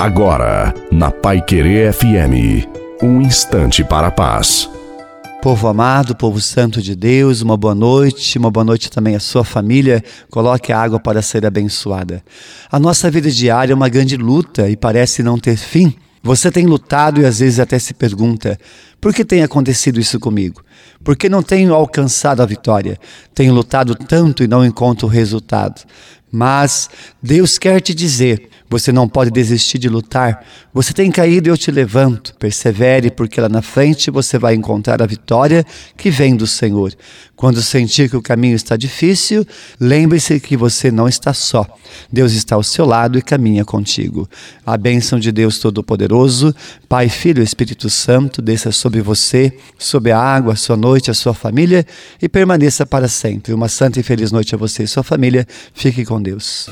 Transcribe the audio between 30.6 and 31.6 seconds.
Você tem caído e eu